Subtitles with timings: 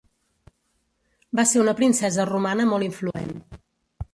[1.39, 3.31] Va ser una princesa romana molt influent.